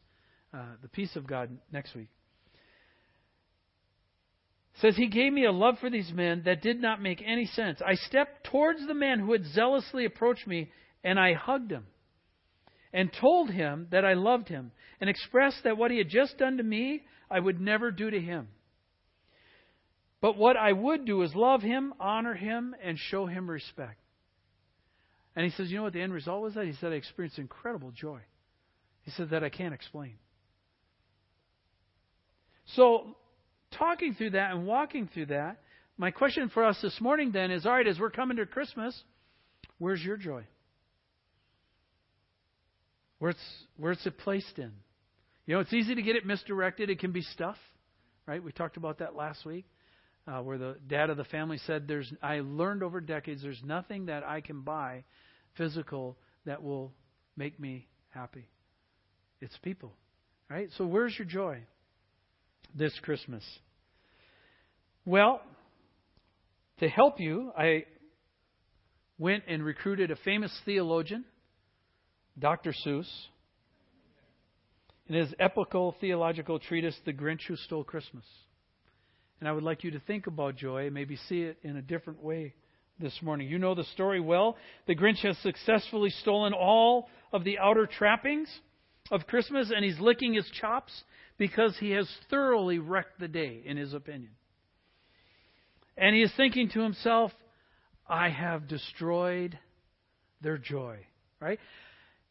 [0.52, 2.08] uh, the peace of God next week.
[4.74, 7.46] It says he gave me a love for these men that did not make any
[7.46, 7.80] sense.
[7.86, 10.72] I stepped towards the man who had zealously approached me
[11.04, 11.86] and I hugged him.
[12.92, 16.56] and told him that I loved him and expressed that what he had just done
[16.56, 18.48] to me, I would never do to him.
[20.20, 23.98] But what I would do is love him, honor him, and show him respect.
[25.34, 26.66] And he says, You know what the end result was that?
[26.66, 28.20] He said, I experienced incredible joy.
[29.02, 30.14] He said, That I can't explain.
[32.74, 33.16] So,
[33.78, 35.60] talking through that and walking through that,
[35.96, 38.98] my question for us this morning then is all right, as we're coming to Christmas,
[39.78, 40.44] where's your joy?
[43.18, 43.36] Where's,
[43.76, 44.72] where's it placed in?
[45.46, 46.90] You know, it's easy to get it misdirected.
[46.90, 47.56] It can be stuff,
[48.26, 48.42] right?
[48.42, 49.66] We talked about that last week
[50.26, 54.06] uh, where the dad of the family said, "There's I learned over decades there's nothing
[54.06, 55.04] that I can buy,
[55.56, 56.92] physical, that will
[57.36, 58.48] make me happy.
[59.40, 59.92] It's people,
[60.48, 60.68] right?
[60.76, 61.60] So where's your joy
[62.74, 63.44] this Christmas?
[65.04, 65.40] Well,
[66.80, 67.84] to help you, I
[69.18, 71.24] went and recruited a famous theologian,
[72.38, 72.74] Dr.
[72.86, 73.08] Seuss.
[75.08, 78.24] In his epical theological treatise, The Grinch Who Stole Christmas.
[79.40, 82.22] And I would like you to think about joy, maybe see it in a different
[82.22, 82.54] way
[82.98, 83.48] this morning.
[83.48, 84.56] You know the story well.
[84.86, 88.50] The Grinch has successfully stolen all of the outer trappings
[89.10, 90.92] of Christmas, and he's licking his chops
[91.38, 94.32] because he has thoroughly wrecked the day, in his opinion.
[95.96, 97.32] And he is thinking to himself,
[98.06, 99.58] I have destroyed
[100.42, 100.98] their joy.
[101.40, 101.58] Right?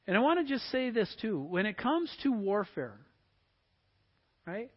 [0.06, 1.39] And I want to just say this too.
[1.39, 3.00] When it comes to warfare,
[4.45, 4.69] right?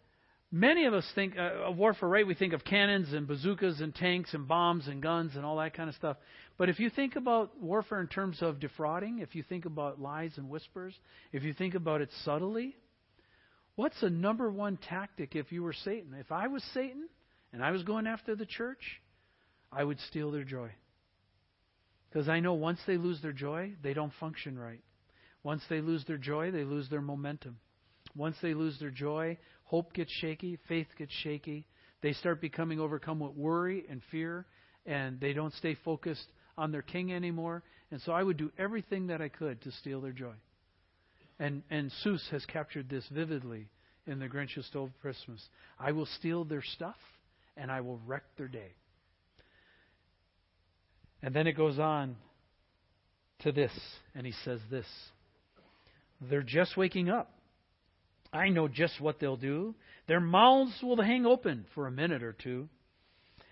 [0.55, 2.27] Many of us think uh, of warfare, right?
[2.27, 5.73] We think of cannons and bazookas and tanks and bombs and guns and all that
[5.75, 6.19] kind of stuff.
[6.59, 10.33] But if you think about warfare in terms of defrauding, if you think about lies
[10.37, 10.95] and whispers,
[11.33, 12.77] if you think about it subtly,
[13.77, 16.15] what's the number one tactic if you were Satan?
[16.21, 17.09] If I was Satan
[17.55, 19.01] and I was going after the church,
[19.73, 20.71] I would steal their joy.
[22.11, 24.83] Because I know once they lose their joy, they don't function right.
[25.43, 27.57] Once they lose their joy, they lose their momentum.
[28.15, 31.67] Once they lose their joy, hope gets shaky, faith gets shaky.
[32.03, 34.45] They start becoming overcome with worry and fear,
[34.87, 36.27] and they don't stay focused
[36.59, 37.63] on their king anymore.
[37.91, 40.35] And so I would do everything that I could to steal their joy.
[41.39, 43.69] And, and Seuss has captured this vividly
[44.07, 45.41] in The Grinch Who Stole Christmas.
[45.79, 46.97] I will steal their stuff,
[47.57, 48.73] and I will wreck their day.
[51.23, 52.17] And then it goes on
[53.41, 53.73] to this,
[54.15, 54.87] and he says this
[56.21, 57.31] They're just waking up.
[58.33, 59.75] I know just what they'll do.
[60.07, 62.69] Their mouths will hang open for a minute or two.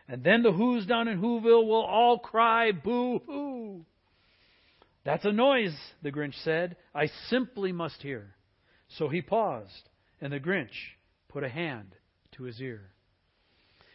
[0.09, 3.85] And then the Who's down in Whoville will all cry, boo hoo.
[5.05, 6.77] That's a noise, the Grinch said.
[6.95, 8.35] I simply must hear.
[8.99, 9.89] So he paused,
[10.21, 10.97] and the Grinch
[11.29, 11.95] put a hand
[12.33, 12.91] to his ear.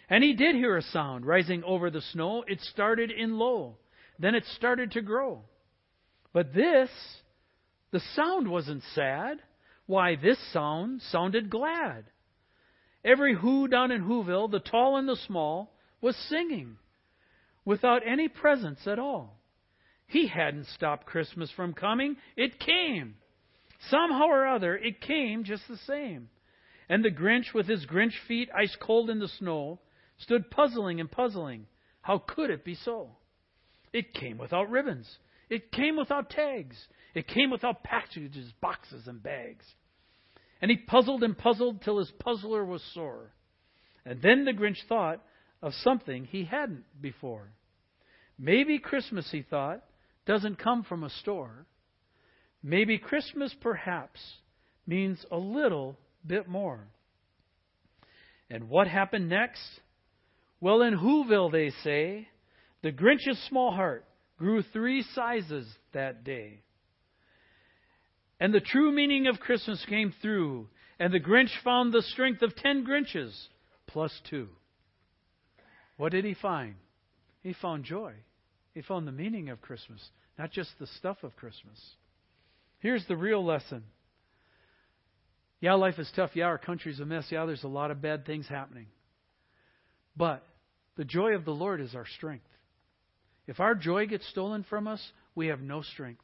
[0.10, 2.44] And he did hear a sound rising over the snow.
[2.48, 3.78] It started in low.
[4.20, 5.42] Then it started to grow.
[6.32, 6.90] But this,
[7.92, 9.40] the sound wasn't sad.
[9.88, 12.06] Why, this sound sounded glad.
[13.04, 16.78] Every who down in Whoville, the tall and the small, was singing
[17.64, 19.40] without any presents at all.
[20.08, 22.18] He hadn't stopped Christmas from coming.
[22.36, 23.16] It came.
[23.90, 26.30] Somehow or other, it came just the same.
[26.90, 29.80] And the Grinch, with his Grinch feet ice cold in the snow,
[30.18, 31.66] stood puzzling and puzzling.
[32.02, 33.10] How could it be so?
[33.92, 35.18] It came without ribbons.
[35.50, 36.76] It came without tags.
[37.14, 39.66] It came without packages, boxes, and bags.
[40.62, 43.32] And he puzzled and puzzled till his puzzler was sore.
[44.06, 45.22] And then the Grinch thought
[45.62, 47.50] of something he hadn't before.
[48.38, 49.84] Maybe Christmas, he thought,
[50.26, 51.66] doesn't come from a store.
[52.64, 54.20] Maybe Christmas, perhaps,
[54.88, 56.88] means a little bit more.
[58.50, 59.62] And what happened next?
[60.60, 62.28] Well, in Whoville, they say,
[62.82, 64.06] the Grinch's small heart
[64.38, 66.62] grew three sizes that day.
[68.40, 70.68] And the true meaning of Christmas came through,
[71.00, 73.34] and the Grinch found the strength of ten Grinches
[73.88, 74.50] plus two.
[75.98, 76.76] What did he find?
[77.42, 78.14] He found joy.
[78.74, 80.02] He found the meaning of Christmas,
[80.38, 81.80] not just the stuff of Christmas.
[82.80, 83.84] Here's the real lesson.
[85.62, 86.32] Yeah, life is tough.
[86.34, 87.26] Yeah, our country's a mess.
[87.30, 88.88] Yeah, there's a lot of bad things happening.
[90.18, 90.44] But
[90.98, 92.46] the joy of the Lord is our strength.
[93.48, 95.02] If our joy gets stolen from us,
[95.36, 96.24] we have no strength.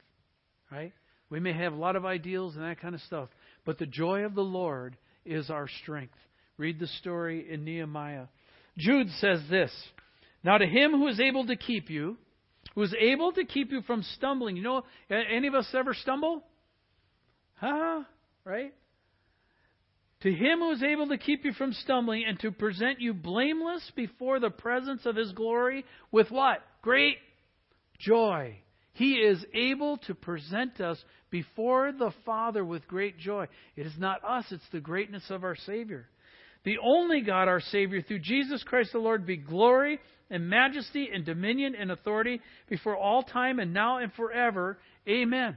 [0.70, 0.92] Right?
[1.30, 3.28] We may have a lot of ideals and that kind of stuff,
[3.64, 6.14] but the joy of the Lord is our strength.
[6.58, 8.26] Read the story in Nehemiah.
[8.76, 9.72] Jude says this
[10.44, 12.16] Now to him who is able to keep you,
[12.74, 14.56] who is able to keep you from stumbling.
[14.56, 16.42] You know, any of us ever stumble?
[17.54, 18.02] Huh?
[18.44, 18.74] Right?
[20.22, 23.90] To him who is able to keep you from stumbling and to present you blameless
[23.96, 26.62] before the presence of his glory with what?
[26.80, 27.16] Great
[27.98, 28.56] joy.
[28.92, 33.48] He is able to present us before the Father with great joy.
[33.74, 36.06] It is not us, it's the greatness of our Savior.
[36.64, 39.98] The only God, our Savior, through Jesus Christ the Lord, be glory
[40.30, 44.78] and majesty and dominion and authority before all time and now and forever.
[45.08, 45.56] Amen.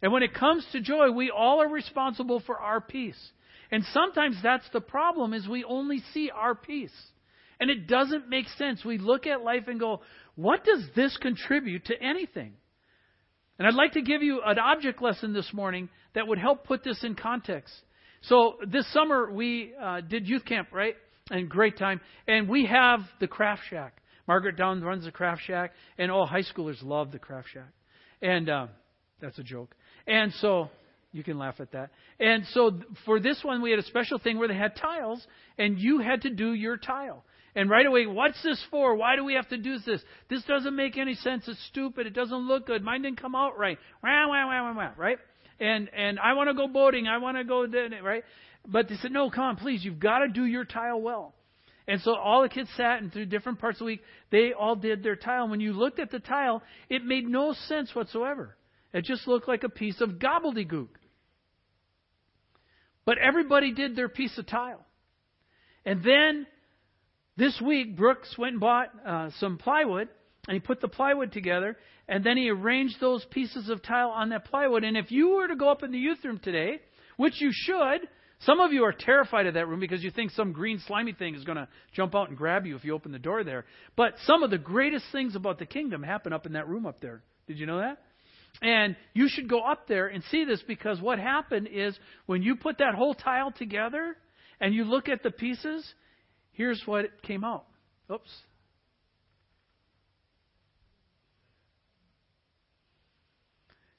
[0.00, 3.30] And when it comes to joy, we all are responsible for our peace.
[3.72, 6.94] And sometimes that's the problem is we only see our piece.
[7.58, 8.84] And it doesn't make sense.
[8.84, 10.02] We look at life and go,
[10.34, 12.52] what does this contribute to anything?
[13.58, 16.84] And I'd like to give you an object lesson this morning that would help put
[16.84, 17.72] this in context.
[18.22, 20.96] So this summer we uh, did youth camp, right?
[21.30, 22.00] And great time.
[22.28, 23.96] And we have the craft shack.
[24.28, 27.70] Margaret Down runs the craft shack, and all high schoolers love the craft shack.
[28.20, 28.66] And uh,
[29.20, 29.74] that's a joke.
[30.06, 30.68] And so
[31.12, 31.90] you can laugh at that.
[32.18, 35.24] And so for this one, we had a special thing where they had tiles,
[35.58, 37.24] and you had to do your tile.
[37.54, 38.94] And right away, what's this for?
[38.94, 40.00] Why do we have to do this?
[40.30, 41.46] This doesn't make any sense.
[41.46, 42.06] It's stupid.
[42.06, 42.82] It doesn't look good.
[42.82, 43.78] Mine didn't come out right.
[44.02, 45.18] Wah, wah, wah, wah, wah, right?
[45.60, 47.06] And and I want to go boating.
[47.06, 47.66] I want to go
[48.02, 48.24] right.
[48.66, 49.84] But they said, no, come on, please.
[49.84, 51.34] You've got to do your tile well.
[51.86, 54.76] And so all the kids sat and through different parts of the week, they all
[54.76, 55.42] did their tile.
[55.42, 58.56] And when you looked at the tile, it made no sense whatsoever.
[58.94, 60.88] It just looked like a piece of gobbledygook.
[63.04, 64.84] But everybody did their piece of tile.
[65.84, 66.46] And then
[67.36, 70.08] this week, Brooks went and bought uh, some plywood,
[70.46, 71.76] and he put the plywood together,
[72.08, 74.84] and then he arranged those pieces of tile on that plywood.
[74.84, 76.80] And if you were to go up in the youth room today,
[77.16, 78.08] which you should,
[78.40, 81.34] some of you are terrified of that room because you think some green slimy thing
[81.34, 83.64] is going to jump out and grab you if you open the door there.
[83.96, 87.00] But some of the greatest things about the kingdom happen up in that room up
[87.00, 87.22] there.
[87.46, 88.02] Did you know that?
[88.60, 92.56] And you should go up there and see this because what happened is when you
[92.56, 94.16] put that whole tile together
[94.60, 95.84] and you look at the pieces,
[96.52, 97.64] here's what came out.
[98.12, 98.30] Oops.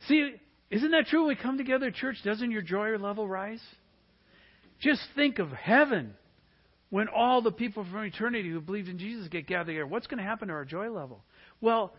[0.07, 0.33] See,
[0.69, 2.17] isn't that true when we come together at church?
[2.23, 3.61] Doesn't your joy level rise?
[4.79, 6.13] Just think of heaven
[6.89, 9.85] when all the people from eternity who believed in Jesus get gathered here.
[9.85, 11.23] What's going to happen to our joy level?
[11.61, 11.93] Well,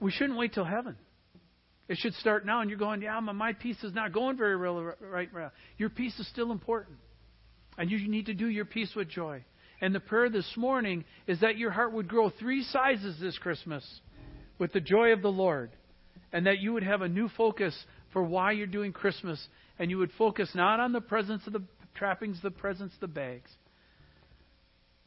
[0.00, 0.96] we shouldn't wait till heaven.
[1.88, 4.92] It should start now, and you're going, yeah, my piece is not going very well
[5.00, 5.52] right now.
[5.78, 6.98] Your piece is still important.
[7.78, 9.44] And you need to do your piece with joy.
[9.80, 13.84] And the prayer this morning is that your heart would grow three sizes this Christmas
[14.58, 15.70] with the joy of the Lord.
[16.32, 17.76] And that you would have a new focus
[18.12, 19.46] for why you're doing Christmas.
[19.78, 21.62] And you would focus not on the presents of the
[21.94, 23.50] trappings, the presents, the bags.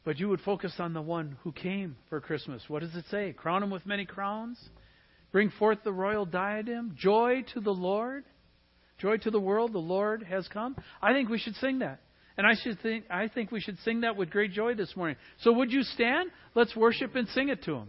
[0.04, 2.62] But you would focus on the one who came for Christmas.
[2.68, 3.34] What does it say?
[3.36, 4.58] Crown him with many crowns?
[5.32, 6.96] Bring forth the royal diadem?
[6.98, 8.24] Joy to the Lord?
[8.98, 10.76] Joy to the world, the Lord has come?
[11.00, 12.00] I think we should sing that.
[12.36, 15.16] And I should think I think we should sing that with great joy this morning.
[15.40, 16.30] So would you stand?
[16.54, 17.88] Let's worship and sing it to him.